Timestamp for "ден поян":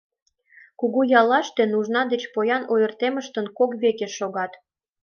2.11-2.63